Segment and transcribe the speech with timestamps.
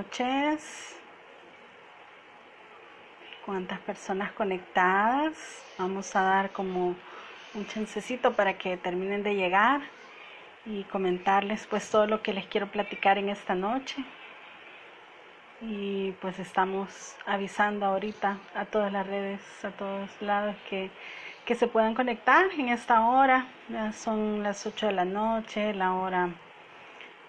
[0.00, 0.96] Noches.
[3.44, 5.34] ¿Cuántas personas conectadas?
[5.76, 6.96] Vamos a dar como
[7.52, 9.82] un chancecito para que terminen de llegar
[10.64, 14.02] y comentarles pues todo lo que les quiero platicar en esta noche.
[15.60, 20.90] Y pues estamos avisando ahorita a todas las redes, a todos lados que,
[21.44, 23.48] que se puedan conectar en esta hora.
[23.92, 26.30] Son las 8 de la noche, la hora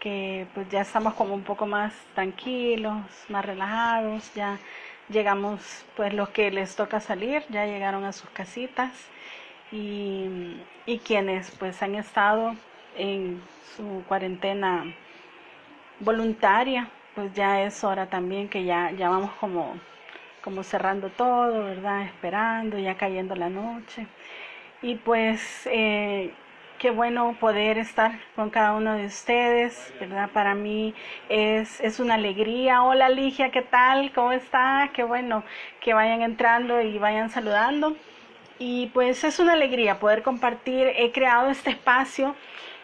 [0.02, 4.60] que pues ya estamos como un poco más tranquilos, más relajados, ya
[5.10, 8.92] llegamos pues los que les toca salir, ya llegaron a sus casitas
[9.72, 12.56] y, y quienes pues han estado
[12.98, 13.42] en
[13.78, 14.86] su cuarentena
[16.00, 19.76] voluntaria, pues ya es hora también que ya, ya vamos como,
[20.44, 22.04] como cerrando todo, ¿verdad?
[22.04, 24.08] Esperando, ya cayendo la noche.
[24.82, 26.34] Y pues eh,
[26.82, 30.32] qué bueno poder estar con cada uno de ustedes, ¿verdad?
[30.34, 30.96] Para mí
[31.30, 32.82] es, es una alegría.
[32.82, 34.12] Hola Ligia, ¿qué tal?
[34.14, 34.90] ¿Cómo está?
[34.92, 35.44] Qué bueno
[35.80, 37.96] que vayan entrando y vayan saludando.
[38.58, 40.92] Y pues es una alegría poder compartir.
[40.96, 42.36] He creado este espacio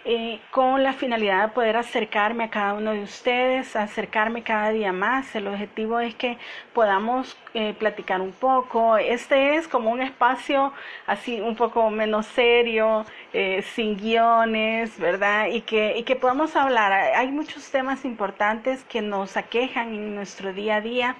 [0.09, 4.93] eh, con la finalidad de poder acercarme a cada uno de ustedes, acercarme cada día
[4.93, 5.35] más.
[5.35, 6.37] El objetivo es que
[6.73, 8.97] podamos eh, platicar un poco.
[8.97, 10.71] Este es como un espacio
[11.07, 15.47] así un poco menos serio, eh, sin guiones, ¿verdad?
[15.47, 16.93] Y que, y que podamos hablar.
[16.93, 21.17] Hay muchos temas importantes que nos aquejan en nuestro día a día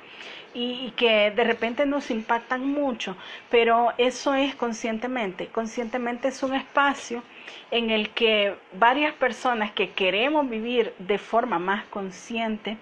[0.59, 3.15] y, que de repente nos impactan mucho,
[3.51, 5.47] pero eso es conscientemente.
[5.47, 7.21] Conscientemente es un espacio
[7.69, 12.77] en el que varias personas que queremos vivir de forma más consciente,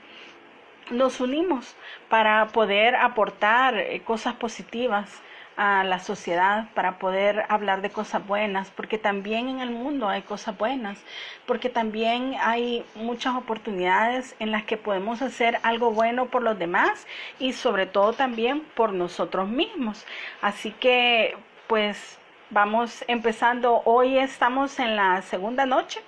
[0.90, 1.76] nos unimos
[2.10, 5.22] para poder aportar eh, cosas positivas
[5.58, 10.22] a la sociedad para poder hablar de cosas buenas, porque también en el mundo hay
[10.22, 11.00] cosas buenas,
[11.46, 17.08] porque también hay muchas oportunidades en las que podemos hacer algo bueno por los demás
[17.40, 20.06] y sobre todo también por nosotros mismos.
[20.42, 22.20] Así que pues
[22.52, 26.00] Vamos empezando, hoy estamos en la segunda noche,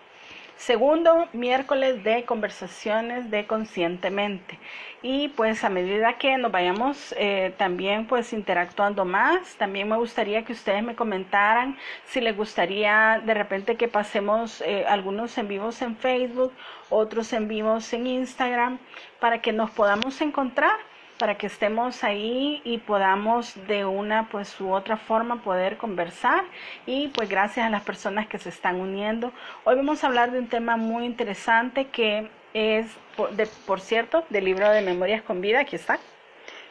[0.58, 4.60] segundo miércoles de conversaciones de conscientemente.
[5.02, 10.44] Y pues a medida que nos vayamos eh, también pues interactuando más, también me gustaría
[10.44, 15.82] que ustedes me comentaran si les gustaría de repente que pasemos eh, algunos en vivos
[15.82, 16.52] en Facebook,
[16.90, 18.80] otros en vivos en Instagram,
[19.20, 20.76] para que nos podamos encontrar
[21.18, 26.44] para que estemos ahí y podamos de una pues u otra forma poder conversar
[26.86, 29.32] y pues gracias a las personas que se están uniendo.
[29.64, 32.88] Hoy vamos a hablar de un tema muy interesante que es,
[33.36, 36.00] de, por cierto, del libro de Memorias con Vida, aquí está,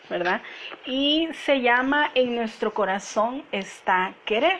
[0.08, 0.40] ¿verdad?
[0.84, 4.58] Y se llama En nuestro corazón está querer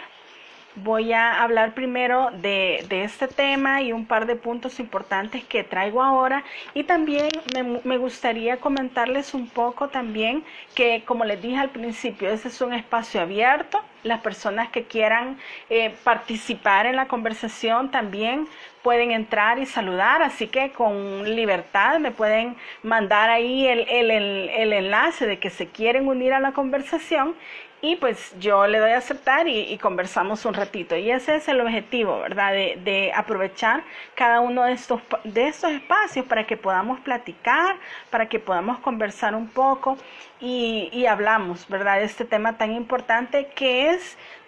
[0.76, 5.64] voy a hablar primero de, de, este tema y un par de puntos importantes que
[5.64, 6.44] traigo ahora.
[6.75, 10.44] Y también me, me, gustaría comentarles un poco también
[10.75, 15.39] que como les dije al principio, ese es un espacio abierto, las personas que quieran
[15.69, 18.49] eh, participar en la conversación también
[18.83, 24.72] pueden entrar y saludar, así que con libertad me pueden mandar ahí el, el, el,
[24.72, 27.34] enlace de que se quieren unir a la conversación
[27.83, 30.97] y pues yo le doy a aceptar y, conversamos un ratito.
[30.97, 32.53] Y ese es el objetivo, ¿verdad?
[32.53, 33.84] De, de, aprovechar
[34.15, 37.77] cada uno de estos, de estos espacios para que podamos platicar,
[38.11, 39.99] para que podamos conversar un poco
[40.41, 41.99] y, y hablamos, ¿verdad?
[41.99, 43.95] De este tema tan importante que es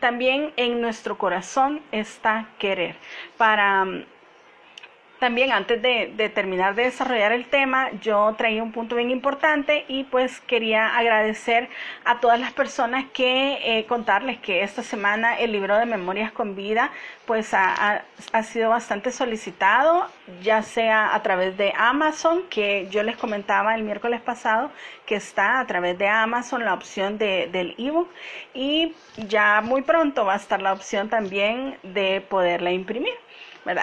[0.01, 2.97] también en nuestro corazón está querer.
[3.37, 3.87] Para
[5.19, 10.05] también antes de, terminar de desarrollar el tema, yo traía un punto bien importante y
[10.05, 11.69] pues quería agradecer
[12.05, 16.55] a todas las personas que eh, contarles que esta semana el libro de Memorias con
[16.55, 16.91] Vida
[17.27, 18.05] pues ha,
[18.43, 20.07] sido bastante solicitado,
[20.41, 24.71] ya sea a través de Amazon, que yo les comentaba el miércoles pasado,
[25.05, 28.09] que está a través de Amazon la opción de, del ebook
[28.55, 28.95] y
[29.29, 33.15] ya muy pronto va a estar la opción también de poderla imprimir.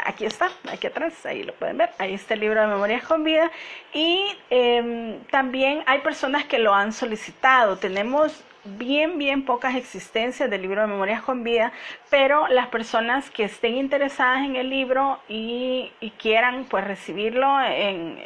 [0.06, 3.24] Aquí está, aquí atrás, ahí lo pueden ver, ahí está el libro de Memorias con
[3.24, 3.52] Vida.
[3.94, 10.64] Y em, también hay personas que lo han solicitado, tenemos bien, bien pocas existencias del
[10.64, 11.72] libro de Memorias con Vida,
[12.10, 18.18] pero las personas que estén interesadas en el libro y, quieran pues recibirlo en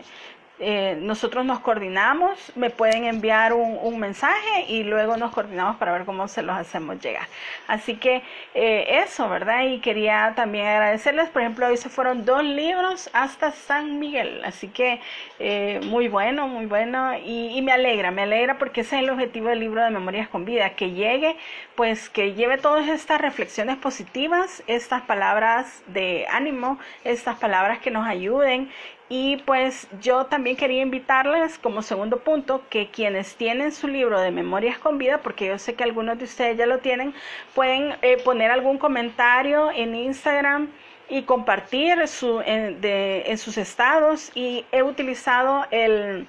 [0.61, 6.05] eh, nosotros nos coordinamos, me pueden enviar un, mensaje y luego nos coordinamos para ver
[6.05, 7.27] cómo se los hacemos llegar.
[7.67, 8.21] Así que
[8.53, 9.65] eh, eso, ¿verdad?
[9.65, 14.67] Y quería también agradecerles, por ejemplo, hoy se fueron dos libros hasta San Miguel, así
[14.67, 15.01] que
[15.39, 19.09] eh, muy bueno, muy bueno y, y, me alegra, me alegra porque ese es el
[19.09, 21.35] objetivo del libro de Memorias con Vida, que llegue,
[21.75, 28.07] pues que lleve todas estas reflexiones positivas, estas palabras de ánimo, estas palabras que nos
[28.07, 28.69] ayuden
[29.11, 34.29] Y pues yo también quería invitarles como segundo punto que quienes tienen su libro de
[34.29, 37.15] Memorias con Vida, porque yo sé que algunos de ustedes ya lo tienen,
[37.55, 40.69] pueden eh, poner algún comentario en Instagram
[41.09, 44.31] y compartir su, en, de, en sus estados.
[44.35, 46.27] Y he utilizado el,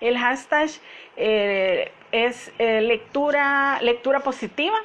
[0.00, 0.70] el hashtag
[1.18, 4.78] eh, es eh, lectura, lectura positiva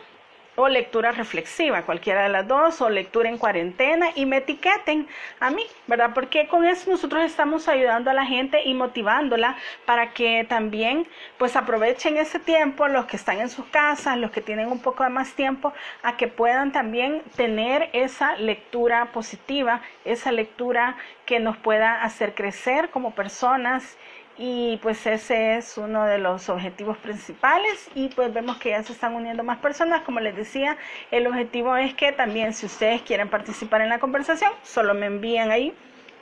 [0.60, 5.08] o lectura reflexiva, cualquiera de las dos, o lectura en cuarentena, y me etiqueten
[5.40, 6.12] a mí, ¿verdad?
[6.16, 9.56] Porque con eso nosotros estamos ayudando a la gente y motivándola
[9.86, 11.08] para que también
[11.38, 15.04] pues aprovechen ese tiempo, los que están en sus casas, los que tienen un poco
[15.04, 21.56] de más tiempo, a que puedan también tener esa lectura positiva, esa lectura que nos
[21.58, 23.96] pueda hacer crecer como personas
[24.38, 28.94] y pues ese es uno de los objetivos principales y pues vemos que ya se
[28.94, 30.02] están uniendo más personas.
[30.02, 30.78] Como les decía,
[31.12, 35.52] el objetivo es que también si ustedes quieren participar en la conversación, solo me envían
[35.52, 35.74] ahí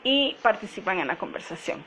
[0.04, 1.84] y participan en la conversación.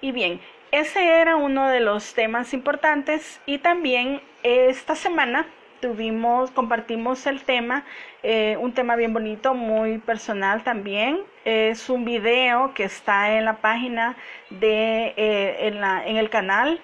[0.00, 0.40] Y bien,
[0.72, 5.46] ese era uno de los temas importantes y también esta semana
[5.80, 7.84] tuvimos, compartimos el tema,
[8.22, 11.20] eh, un tema bien bonito, muy personal también.
[11.44, 14.16] Es un video que está en la página
[14.50, 16.80] de, eh, en, la, en el canal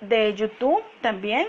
[0.00, 1.46] de YouTube también.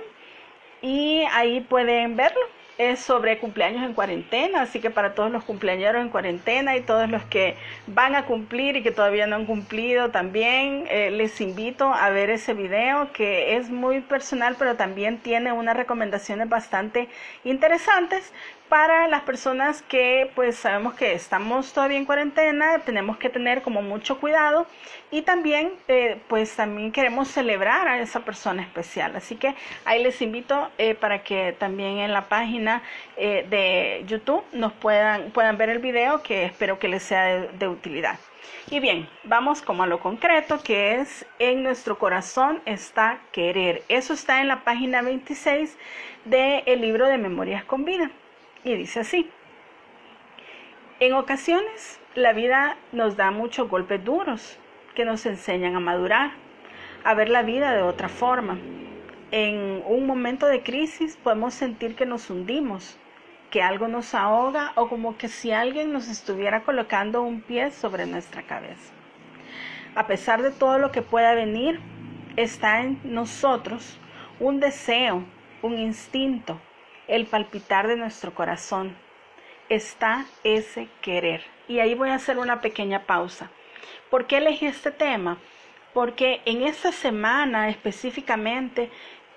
[0.81, 2.41] Y ahí pueden verlo
[2.77, 7.09] es sobre cumpleaños en cuarentena, así que para todos los cumpleaños en cuarentena y todos
[7.09, 7.55] los que
[7.87, 12.29] van a cumplir y que todavía no han cumplido también, eh, les invito a ver
[12.29, 17.07] ese video que es muy personal, pero también tiene unas recomendaciones bastante
[17.43, 18.33] interesantes
[18.69, 23.81] para las personas que pues sabemos que estamos todavía en cuarentena, tenemos que tener como
[23.81, 24.65] mucho cuidado
[25.11, 29.15] y también eh, pues también queremos celebrar a esa persona especial.
[29.15, 32.81] Así que ahí les invito eh, para que también en la página
[33.17, 37.67] eh, de YouTube nos puedan, puedan ver el video que espero que les sea de,
[37.67, 38.17] utilidad.
[38.71, 43.83] Y bien, vamos como a lo concreto que es en nuestro corazón está querer.
[43.89, 45.77] Eso está en la página 26
[46.25, 48.09] del libro de Memorias con Vida
[48.65, 49.29] y dice así.
[50.99, 54.59] En ocasiones la vida nos da muchos golpes duros
[54.95, 56.31] que nos enseñan a madurar,
[57.03, 58.57] a ver la vida de otra forma.
[59.31, 62.97] En un momento de crisis podemos sentir que nos hundimos,
[63.51, 68.05] que algo nos ahoga o como que si alguien nos estuviera colocando un pie sobre
[68.05, 68.93] nuestra cabeza.
[69.93, 71.79] A pesar de todo lo que pueda venir,
[72.35, 73.99] está en nosotros
[74.39, 75.23] un deseo,
[75.61, 76.59] un instinto,
[77.07, 78.95] el palpitar de nuestro corazón.
[79.69, 81.43] Está ese querer.
[81.67, 83.49] Y ahí voy a hacer una pequeña pausa.
[84.09, 85.37] ¿Por qué elegí este tema?
[85.93, 88.91] Porque en esta semana específicamente,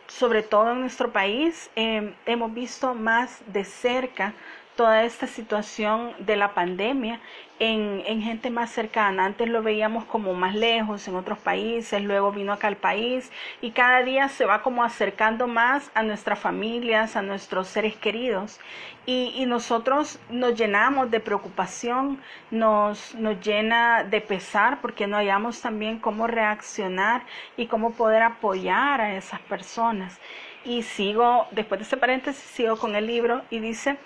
[0.07, 4.35] sobre todo en nuestro país, em, hemos visto más de cerca
[4.79, 7.19] toda esta situación de la pandemia
[7.59, 9.25] en, en, gente más cercana.
[9.25, 13.73] Antes lo veíamos como más lejos en otros países, luego vino acá al país y
[13.73, 18.61] cada día se va como acercando más a nuestras familias, a nuestros seres queridos.
[19.05, 22.23] Y, y nosotros nos llenamos de preocupación,
[22.53, 27.25] nos, nos llena de pesar porque no hayamos también cómo reaccionar
[27.57, 30.21] y cómo poder apoyar a esas personas.
[30.65, 33.99] Y sigo, después de ese paréntesis, sigo con el libro y dice,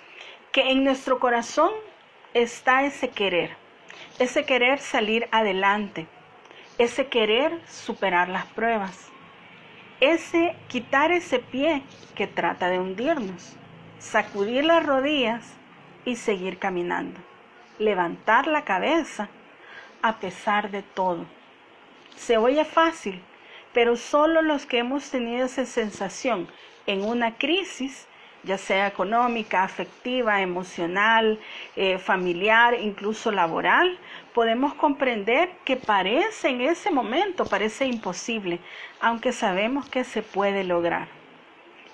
[0.53, 1.71] que en nuestro corazón
[2.35, 3.57] está ese querer,
[4.19, 6.05] ese querer salir adelante,
[6.77, 9.09] ese querer superar las pruebas,
[9.99, 11.81] ese quitar ese pie
[12.13, 13.55] que trata de hundirnos,
[13.97, 15.43] sacudir las rodillas
[16.05, 17.19] y seguir caminando,
[17.79, 19.29] levantar la cabeza
[20.03, 21.25] a pesar de todo.
[22.15, 23.23] Se oye fácil,
[23.73, 26.47] pero solo los que hemos tenido esa sensación
[26.85, 28.07] en una crisis
[28.43, 31.39] ya sea económica, afectiva, emocional,
[31.75, 33.97] eh, familiar, incluso laboral,
[34.33, 38.59] podemos comprender que parece en ese momento, parece imposible,
[38.99, 41.07] aunque sabemos que se puede lograr.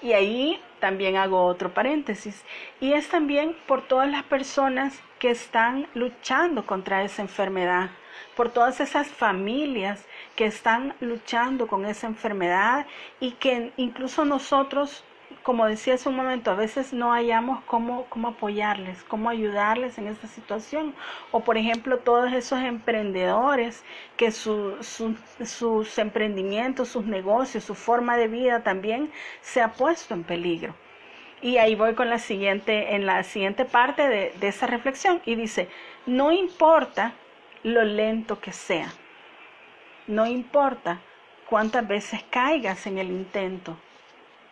[0.01, 2.43] Y ahí también hago otro paréntesis,
[2.79, 7.89] y es también por todas las personas que están luchando contra esa enfermedad,
[8.35, 12.87] por todas esas familias que están luchando con esa enfermedad
[13.19, 15.03] y que incluso nosotros
[15.49, 20.05] como decía hace un momento, a veces no hallamos cómo, cómo apoyarles, cómo ayudarles en
[20.05, 20.93] esta situación.
[21.31, 23.83] O por ejemplo, todos esos emprendedores
[24.15, 30.75] que sus emprendimientos, sus negocios, su forma de vida también se ha puesto en peligro.
[31.41, 35.19] Y ahí voy con la siguiente, en la siguiente parte de, de esa reflexión.
[35.25, 35.67] Y dice,
[36.05, 37.13] no importa
[37.63, 38.93] lo lento que sea,
[40.05, 40.99] no importa
[41.49, 43.75] cuántas veces caigas en el intento,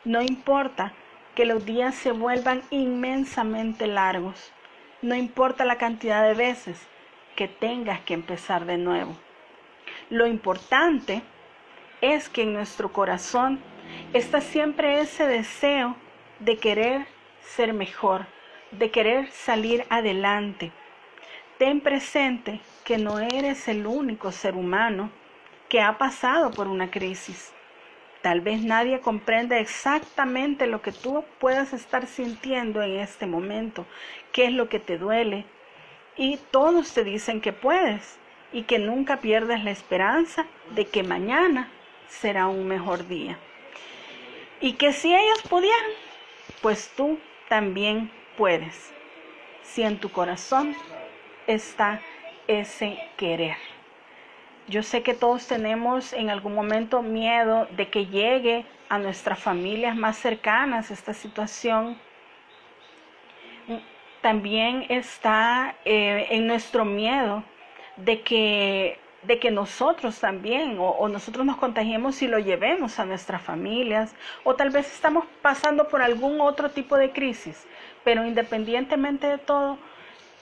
[0.08, 0.94] no importa
[1.36, 4.54] que los días se vuelvan inmensamente largos.
[5.02, 6.80] No importa la cantidad de veces
[7.36, 9.18] que tengas que empezar de nuevo.
[10.10, 11.24] Lo importante
[12.00, 13.60] es que en nuestro corazón
[14.14, 15.98] está siempre ese deseo
[16.40, 17.06] de querer
[17.42, 18.28] ser mejor,
[18.72, 20.72] de querer salir adelante.
[21.58, 25.12] Ten presente que no eres el único ser humano
[25.68, 27.54] que ha pasado por una crisis.
[28.22, 33.86] Tal vez nadie comprenda exactamente lo que tú puedas estar sintiendo en este momento,
[34.32, 35.46] qué es lo que te duele.
[36.16, 38.18] Y todos te dicen que puedes
[38.52, 41.70] y que nunca pierdas la esperanza de que mañana
[42.08, 43.38] será un mejor día.
[44.60, 45.92] Y que si ellos pudieran,
[46.62, 47.20] pues tú
[47.50, 48.92] también puedes.
[49.62, 50.76] Si en tu corazón
[51.46, 52.02] está
[52.48, 53.77] ese querer.
[54.68, 59.96] Yo sé que todos tenemos en algún momento miedo de que llegue a nuestras familias
[59.96, 61.98] más cercanas esta situación.
[64.22, 67.46] También está eh, en nuestro miedo
[67.96, 73.06] de que, de que nosotros también o, o nosotros nos contagiemos y lo llevemos a
[73.06, 77.66] nuestras familias o tal vez estamos pasando por algún otro tipo de crisis,
[78.04, 79.78] pero independientemente de todo,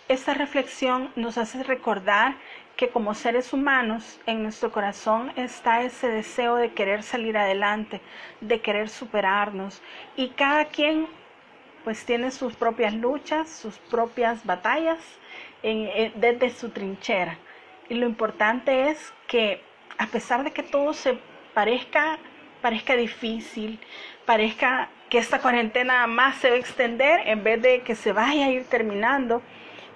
[0.07, 2.35] esta reflexión nos hace recordar
[2.75, 8.01] que como seres humanos en nuestro corazón está ese deseo de querer salir adelante,
[8.41, 9.81] de querer superarnos
[10.15, 11.07] y cada quien
[11.83, 14.99] pues tiene sus propias luchas, sus propias batallas
[15.63, 17.37] desde su trinchera.
[17.89, 19.61] Y lo importante es que
[19.97, 21.19] a pesar de que todo se
[21.53, 22.17] parezca,
[22.61, 23.79] parezca difícil,
[24.25, 28.47] parezca que esta cuarentena más se va a extender en vez de que se vaya
[28.47, 29.41] a ir terminando,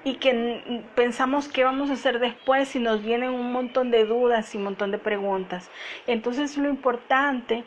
[0.03, 4.53] y que pensamos qué vamos a hacer después y nos vienen un montón de dudas
[4.53, 5.69] y un montón de preguntas.
[6.07, 7.63] Entonces lo importante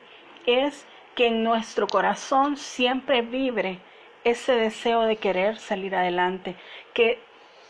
[0.47, 3.79] es que en nuestro corazón siempre vibre
[4.25, 6.55] ese deseo de querer salir adelante,
[6.95, 7.19] que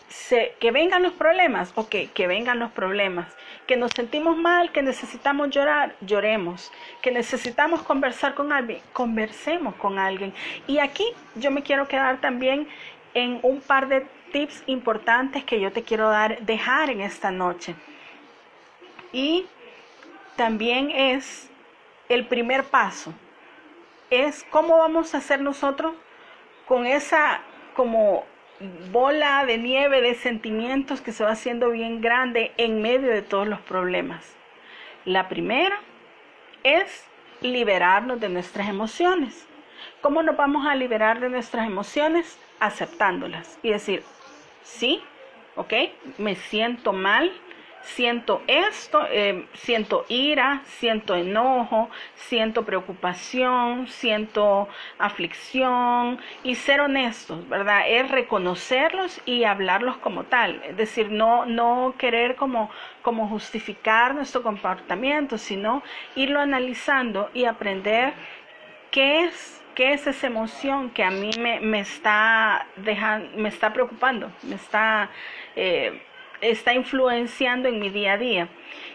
[0.09, 3.35] se, que vengan los problemas, ok, que vengan los problemas,
[3.67, 9.99] que nos sentimos mal, que necesitamos llorar, lloremos, que necesitamos conversar con alguien, conversemos con
[9.99, 10.35] alguien.
[10.67, 12.69] Y aquí yo me quiero quedar también
[13.15, 17.75] en un par de tips importantes que yo te quiero dar, dejar en esta noche.
[19.13, 19.47] Y
[20.37, 21.51] también es
[22.09, 23.13] el primer paso,
[24.11, 25.95] es cómo vamos a hacer nosotros
[26.67, 27.41] con esa
[27.75, 28.25] como
[28.91, 33.47] bola de nieve de sentimientos que se va haciendo bien grande en medio de todos
[33.49, 34.37] los problemas.
[35.05, 35.81] La primera
[36.63, 37.07] es
[37.41, 39.47] liberarnos de nuestras emociones.
[40.01, 42.39] ¿Cómo nos vamos a liberar de nuestras emociones?
[42.61, 44.05] Aceptándolas y decir,
[44.63, 45.03] sí,
[45.57, 45.73] ok,
[46.19, 47.33] me siento mal,
[47.83, 56.19] siento esto, eh, siento ira, siento enojo, siento preocupación, siento aflicción.
[56.43, 57.83] Y ser honestos, ¿verdad?
[57.89, 62.71] Es reconocerlos y hablarlos como tal, es decir, no, no querer como,
[63.03, 65.83] como justificar nuestro comportamiento, sino
[66.15, 68.15] irlo analizando y aprender
[68.91, 74.31] qué es ¿Qué es esa emoción que a mí me, está, dejando, me está preocupando,
[74.43, 75.11] me está,
[75.57, 76.03] eh,
[76.41, 78.49] está influenciando en mi día a día?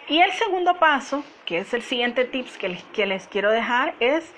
[0.07, 3.95] Y el segundo paso, que es el siguiente tips que les, que les quiero dejar,
[3.99, 4.33] es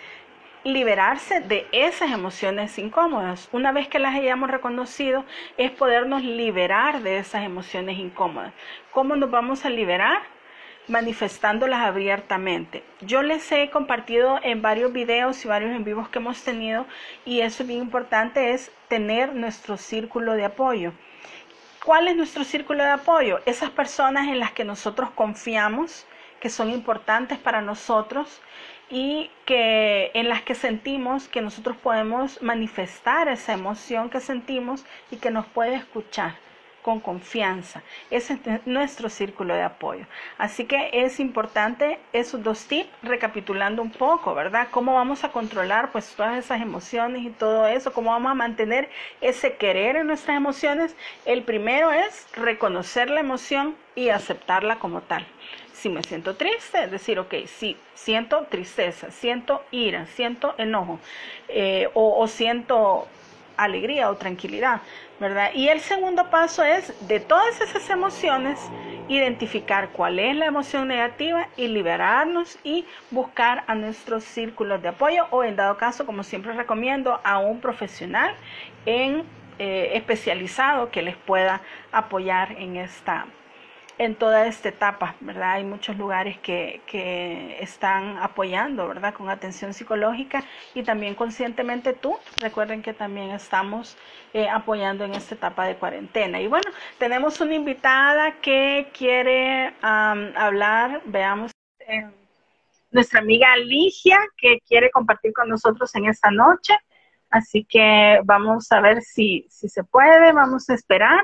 [0.63, 3.50] liberarse de esas emociones incómodas.
[3.51, 5.25] Una vez que las hayamos reconocido,
[5.58, 8.53] es podernos liberar de esas emociones incómodas.
[8.91, 10.22] ¿Cómo nos vamos a liberar?
[10.89, 12.84] Manifestándolas abiertamente.
[13.01, 16.86] Yo les he compartido en varios videos y varios en vivos que hemos tenido
[17.25, 20.91] y eso es bien importante es tener nuestro círculo de apoyo.
[21.86, 23.39] ¿Cuál es nuestro círculo de apoyo?
[23.46, 26.05] Esas personas en las que nosotros confiamos,
[26.39, 28.41] que son importantes para nosotros
[28.89, 35.17] y que en las que sentimos que nosotros podemos manifestar esa emoción que sentimos y
[35.17, 36.49] que nos puede escuchar
[36.82, 37.84] con confianza.
[38.10, 40.06] Ese es nuestro círculo de apoyo.
[40.38, 44.68] Así que es importante esos dos tips, recapitulando un poco, ¿verdad?
[44.72, 47.94] ¿Cómo vamos a controlar pues todas esas emociones y todo eso?
[47.94, 48.90] ¿Cómo vamos a mantener
[49.22, 50.96] ese querer en nuestras emociones?
[51.26, 55.26] El primero es reconocer la emoción y aceptarla como tal.
[55.74, 61.00] Si me siento triste, es decir, ok, sí, siento tristeza, siento ira, siento enojo
[61.48, 63.08] eh, o, o siento
[63.63, 64.82] alegría o tranquilidad,
[65.20, 65.51] ¿verdad?
[65.54, 68.60] Y el segundo paso es de todas esas emociones,
[69.08, 75.28] identificar cuál es la emoción negativa y liberarnos y buscar a nuestros círculos de apoyo
[75.32, 78.34] o en dado caso, como siempre recomiendo, a un profesional
[78.86, 79.24] en,
[79.58, 81.62] eh, especializado que les pueda
[81.92, 83.25] apoyar en esta,
[84.00, 85.51] en toda esta etapa, ¿verdad?
[85.56, 89.13] Hay muchos lugares que, que están apoyando, ¿verdad?
[89.13, 92.18] Con atención psicológica y también conscientemente tú.
[92.38, 93.98] Recuerden que también estamos
[94.34, 96.39] eh, apoyando en esta etapa de cuarentena.
[96.39, 101.51] Y bueno, tenemos una invitada que quiere hablar, veamos.
[101.79, 102.10] Eh,
[102.91, 106.74] nuestra amiga Alicia que quiere compartir con nosotros en esta noche.
[107.29, 111.22] Así que vamos a ver si, si se puede, vamos a esperar.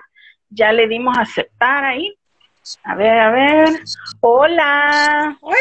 [0.50, 2.14] Ya le dimos aceptar ahí.
[2.84, 3.70] A ver, a ver.
[4.22, 5.38] Hola.
[5.42, 5.58] Hola.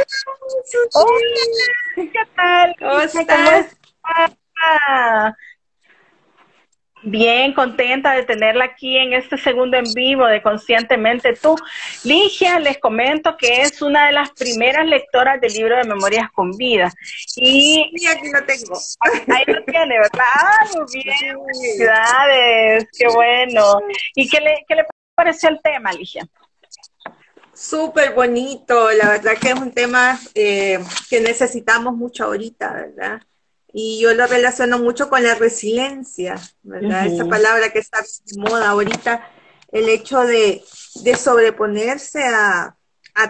[0.95, 1.15] Hola.
[1.97, 2.75] ¿Qué tal?
[2.79, 3.77] ¿Cómo estás?
[7.07, 11.55] Bien, contenta de tenerla aquí en este segundo en vivo de Conscientemente Tú.
[12.05, 16.53] Ligia, les comento que es una de las primeras lectoras del libro de Memorias con
[16.53, 16.91] Vida.
[17.37, 18.81] Y sí, aquí lo tengo.
[19.35, 20.25] Ahí lo tiene, ¿verdad?
[20.35, 23.81] Ah, muy bien, felicidades, qué bueno.
[24.15, 26.27] ¿Y qué le, qué le pareció el tema, Ligia?
[27.55, 33.23] Súper bonito, la verdad que es un tema eh, que necesitamos mucho ahorita, ¿verdad?
[33.73, 37.07] Y yo lo relaciono mucho con la resiliencia, ¿verdad?
[37.07, 39.29] Esa palabra que está de moda ahorita,
[39.73, 40.63] el hecho de,
[41.17, 42.77] sobreponerse a,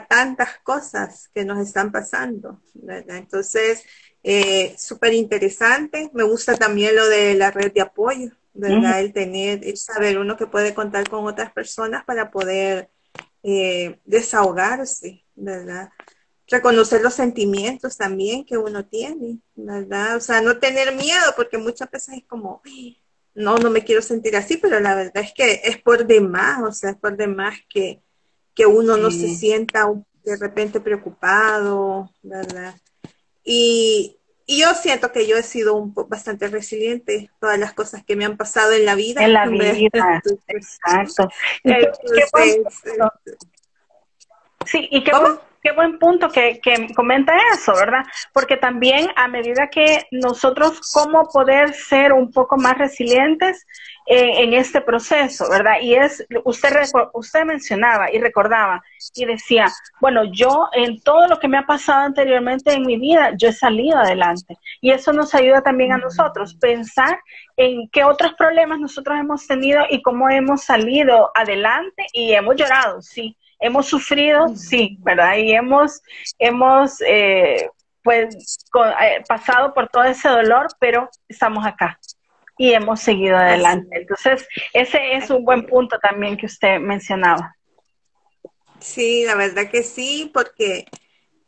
[0.08, 3.18] tantas cosas que nos están pasando, ¿verdad?
[3.18, 3.84] Entonces,
[4.22, 6.10] eh, súper interesante.
[6.14, 9.00] Me gusta también lo de la red de apoyo, ¿verdad?
[9.00, 12.88] El tener, el saber uno que puede contar con otras personas para poder
[13.44, 15.90] eh, desahogarse, ¿verdad?
[16.48, 20.16] reconocer los sentimientos también que uno tiene, ¿verdad?
[20.16, 22.62] O sea, no tener miedo, porque muchas veces es como,
[23.34, 26.72] no, no me quiero sentir así, pero la verdad es que es por demás, o
[26.72, 28.00] sea, es por demás que,
[28.54, 29.86] que uno no se sienta
[30.22, 32.74] de repente preocupado, ¿verdad?
[33.42, 38.24] Y, yo siento que yo he sido un bastante resiliente, todas las cosas que me
[38.24, 39.24] han pasado en la vida.
[39.24, 41.28] En la vida, exacto.
[44.66, 45.12] sí, y qué
[45.64, 46.60] qué buen punto que,
[46.94, 48.04] comenta eso, ¿verdad?
[48.34, 53.66] Porque también a medida que nosotros, cómo poder ser un poco más resilientes
[54.06, 55.76] en, este proceso, ¿verdad?
[55.80, 56.68] Y es, usted,
[57.14, 58.82] usted mencionaba y recordaba
[59.14, 59.64] y decía,
[60.02, 63.52] bueno, yo en todo lo que me ha pasado anteriormente en mi vida, yo he
[63.52, 64.58] salido adelante.
[64.82, 67.18] Y eso nos ayuda también a nosotros, pensar
[67.56, 73.00] en qué otros problemas nosotros hemos tenido y cómo hemos salido adelante y hemos llorado,
[73.00, 75.36] sí hemos sufrido, sí, ¿verdad?
[75.38, 76.02] Y hemos,
[76.38, 77.70] hemos eh,
[78.02, 78.36] pues
[79.00, 81.98] eh, pasado por todo ese dolor, pero estamos acá
[82.58, 83.88] y hemos seguido adelante.
[83.96, 87.56] Entonces, ese es un buen punto también que usted mencionaba.
[88.80, 90.84] Sí, la verdad que sí, porque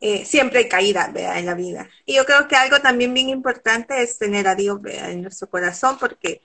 [0.01, 1.87] eh, siempre hay caída en la vida.
[2.03, 5.97] Y yo creo que algo también bien importante es tener a Dios en nuestro corazón,
[5.99, 6.41] porque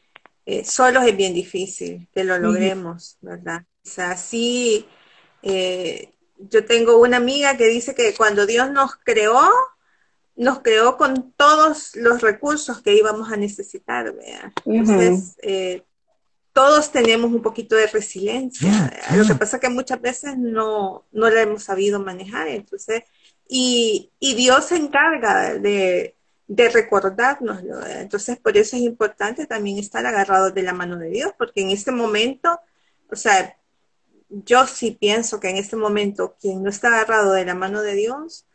[0.64, 3.62] solo es bien difícil que lo logremos, ¿verdad?
[3.84, 4.86] O sea, sí
[5.42, 6.12] eh,
[6.50, 9.40] yo tengo una amiga que dice que cuando Dios nos creó,
[10.36, 14.12] nos creó con todos los recursos que íbamos a necesitar.
[14.64, 15.82] Entonces, eh,
[16.52, 18.92] todos tenemos un poquito de resiliencia.
[19.14, 22.48] Lo que pasa es que muchas veces no, no la hemos sabido manejar.
[22.48, 23.04] Entonces,
[23.48, 27.86] y, y Dios se encarga de, de recordárnoslo.
[27.86, 31.70] Entonces, por eso es importante también estar agarrados de la mano de Dios, porque en
[31.70, 32.60] este momento,
[33.10, 33.56] o sea,
[34.44, 37.94] yo sí pienso que en este momento quien no está agarrado de la mano de
[37.94, 38.46] Dios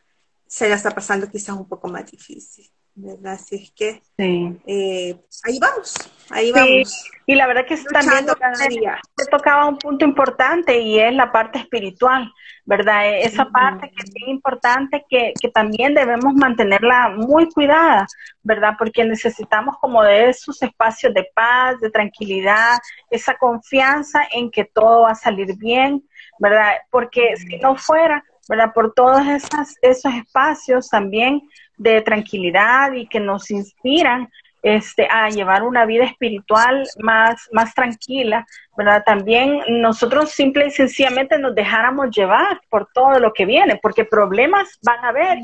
[0.47, 2.71] se la está pasando quizás un poco más difícil.
[2.97, 3.33] ¿Verdad?
[3.33, 5.93] Así es que eh, ahí vamos,
[6.31, 7.09] ahí vamos.
[7.27, 12.31] Y la verdad que también se tocaba un punto importante y es la parte espiritual,
[12.65, 13.07] ¿verdad?
[13.07, 18.07] E-, esa parte que es importante que, que también debemos mantenerla muy cuidada,
[18.41, 18.73] ¿verdad?
[18.79, 22.79] Porque necesitamos como de esos espacios de paz, de tranquilidad,
[23.11, 26.03] esa confianza en que todo va a salir bien,
[26.39, 26.73] ¿verdad?
[26.89, 28.73] Porque si no fuera, ¿verdad?
[28.73, 31.41] Por todos esas, esos espacios también
[31.77, 34.29] de tranquilidad y que nos inspiran
[34.63, 39.03] este, a llevar una vida espiritual más, más tranquila, ¿verdad?
[39.05, 44.77] También nosotros simple y sencillamente nos dejáramos llevar por todo lo que viene, porque problemas
[44.83, 45.37] van a haber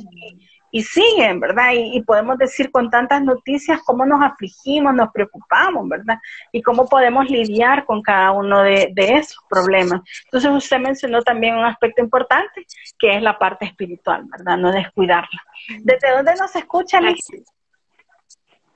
[0.82, 1.72] siguen, ¿verdad?
[1.74, 6.18] Y, podemos decir con tantas noticias cómo nos afligimos, nos preocupamos, ¿verdad?
[6.52, 10.02] Y cómo podemos lidiar con cada uno de, esos problemas.
[10.26, 12.66] Entonces usted mencionó también un aspecto importante,
[12.98, 14.58] que es la parte espiritual, ¿verdad?
[14.58, 15.42] No descuidarla.
[15.84, 17.00] ¿Desde dónde nos escucha,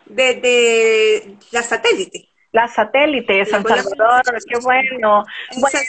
[0.05, 2.29] Desde la satélite.
[2.51, 5.23] La satélite de San Salvador, qué bueno.
[5.57, 5.83] muchas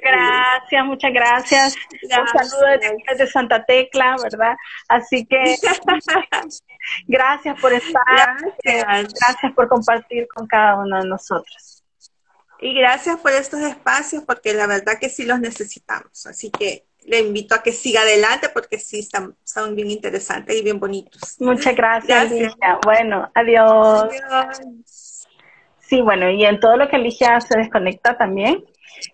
[0.00, 1.74] gracias, muchas gracias.
[2.02, 2.66] Un saludo
[3.06, 4.56] desde, Santa Tecla, ¿verdad?
[4.88, 5.36] Así que
[7.06, 9.14] gracias por estar, gracias.
[9.14, 11.76] gracias por compartir con cada uno de nosotros.
[12.58, 16.26] Y gracias por estos espacios, porque la verdad que sí los necesitamos.
[16.26, 20.62] Así que le invito a que siga adelante porque sí están, son bien interesantes y
[20.62, 21.36] bien bonitos.
[21.38, 22.78] Muchas gracias, Alicia.
[22.82, 24.08] Bueno, adiós.
[25.88, 28.64] Sí, bueno, y en todo lo que Alicia se desconecta también,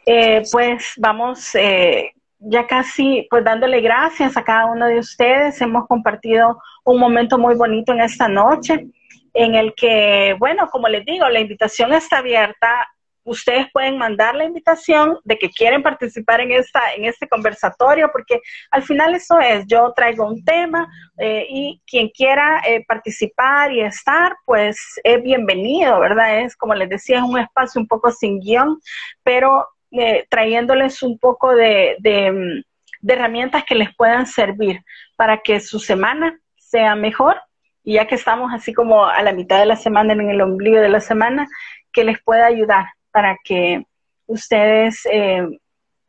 [0.06, 5.60] eh, pues vamos eh, ya casi pues dándole gracias a cada uno de ustedes.
[5.60, 8.86] Hemos compartido un momento muy bonito en esta noche
[9.34, 12.88] en el que, bueno, como les digo, la invitación está abierta
[13.24, 18.40] ustedes pueden mandar la invitación de que quieren participar en, esta, en este conversatorio, porque
[18.70, 23.80] al final eso es, yo traigo un tema eh, y quien quiera eh, participar y
[23.80, 26.40] estar, pues es bienvenido, ¿verdad?
[26.40, 28.80] Es, como les decía, es un espacio un poco sin guion,
[29.22, 32.64] pero eh, trayéndoles un poco de, de,
[33.00, 34.80] de herramientas que les puedan servir
[35.16, 37.40] para que su semana sea mejor.
[37.84, 40.78] Y ya que estamos así como a la mitad de la semana, en el ombligo
[40.78, 41.48] de la semana,
[41.92, 43.84] que les pueda ayudar para que
[44.26, 45.46] ustedes eh,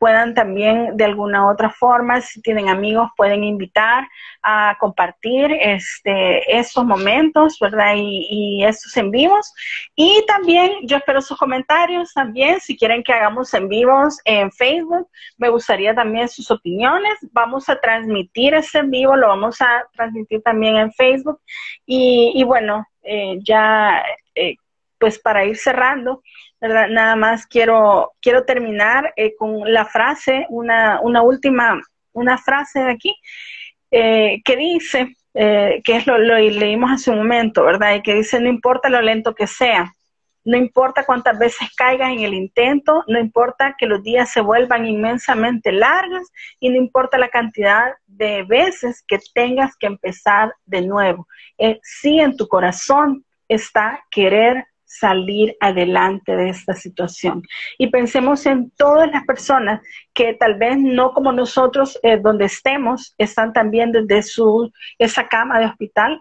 [0.04, 4.06] puedan también de alguna otra forma, si tienen amigos, pueden invitar
[4.42, 7.94] a compartir este, estos momentos, ¿verdad?
[7.96, 9.50] Y, estos en vivos.
[9.96, 15.08] Y también yo espero sus comentarios también, si quieren que hagamos en vivos en Facebook,
[15.38, 17.14] me gustaría también sus opiniones.
[17.32, 21.40] Vamos a transmitir este en vivo, lo vamos a transmitir también en Facebook.
[21.86, 24.02] Y, y bueno, eh, ya,
[24.34, 24.56] eh,
[24.98, 26.22] pues para ir cerrando,
[26.68, 31.78] Nada más quiero, quiero terminar eh, con la frase, una, una última,
[32.12, 33.14] una frase de aquí,
[33.90, 37.96] eh, que dice, eh, que es lo, lo leímos hace un momento, ¿verdad?
[37.96, 39.92] Y que dice, no importa lo lento que sea,
[40.42, 44.86] no importa cuántas veces caigas en el intento, no importa que los días se vuelvan
[44.86, 46.30] inmensamente largos
[46.60, 51.26] y no importa la cantidad de veces que tengas que empezar de nuevo.
[51.82, 54.66] si en tu corazón está querer
[54.98, 57.42] salir adelante de esta situación.
[57.78, 59.80] Y pensemos en todas las personas
[60.12, 65.58] que tal vez no como nosotros, eh, donde estemos, están también desde su, esa cama
[65.58, 66.20] de hospital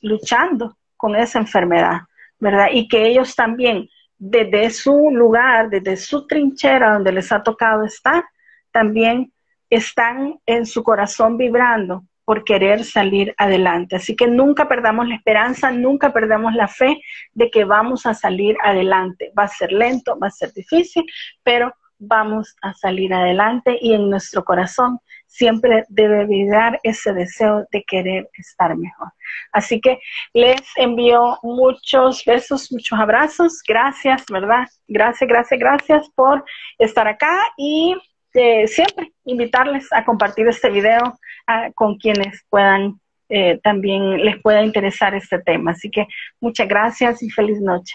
[0.00, 2.02] luchando con esa enfermedad,
[2.38, 2.68] ¿verdad?
[2.72, 8.24] Y que ellos también, desde su lugar, desde su trinchera donde les ha tocado estar,
[8.70, 9.32] también
[9.68, 13.96] están en su corazón vibrando por querer salir adelante.
[13.96, 16.98] Así que nunca perdamos la esperanza, nunca perdamos la fe
[17.34, 19.30] de que vamos a salir adelante.
[19.38, 21.04] Va a ser lento, va a ser difícil,
[21.42, 27.84] pero vamos a salir adelante y en nuestro corazón siempre debe vibrar ese deseo de
[27.84, 29.08] querer estar mejor.
[29.52, 29.98] Así que
[30.32, 33.60] les envío muchos besos, muchos abrazos.
[33.68, 34.66] Gracias, ¿verdad?
[34.88, 36.46] Gracias, gracias, gracias por
[36.78, 37.94] estar acá y
[38.32, 41.18] siempre invitarles a compartir este video
[41.74, 43.00] con quienes puedan
[43.34, 45.70] eh, también les pueda interesar este tema.
[45.70, 46.06] Así que
[46.38, 47.94] muchas gracias y feliz noche.